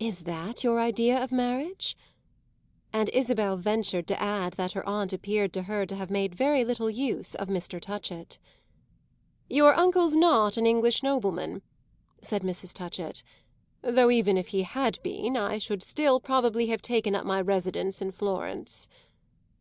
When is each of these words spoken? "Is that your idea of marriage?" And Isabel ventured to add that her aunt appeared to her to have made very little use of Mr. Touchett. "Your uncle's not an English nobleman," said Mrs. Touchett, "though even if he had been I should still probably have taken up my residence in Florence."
"Is 0.00 0.22
that 0.22 0.64
your 0.64 0.80
idea 0.80 1.22
of 1.22 1.30
marriage?" 1.30 1.96
And 2.92 3.08
Isabel 3.10 3.56
ventured 3.56 4.08
to 4.08 4.20
add 4.20 4.54
that 4.54 4.72
her 4.72 4.84
aunt 4.84 5.12
appeared 5.12 5.52
to 5.52 5.62
her 5.62 5.86
to 5.86 5.94
have 5.94 6.10
made 6.10 6.34
very 6.34 6.64
little 6.64 6.90
use 6.90 7.36
of 7.36 7.46
Mr. 7.46 7.80
Touchett. 7.80 8.40
"Your 9.48 9.72
uncle's 9.78 10.16
not 10.16 10.56
an 10.56 10.66
English 10.66 11.04
nobleman," 11.04 11.62
said 12.20 12.42
Mrs. 12.42 12.74
Touchett, 12.74 13.22
"though 13.80 14.10
even 14.10 14.36
if 14.36 14.48
he 14.48 14.64
had 14.64 15.00
been 15.04 15.36
I 15.36 15.58
should 15.58 15.84
still 15.84 16.18
probably 16.18 16.66
have 16.66 16.82
taken 16.82 17.14
up 17.14 17.24
my 17.24 17.40
residence 17.40 18.02
in 18.02 18.10
Florence." 18.10 18.88